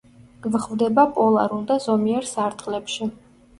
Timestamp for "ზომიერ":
1.85-2.29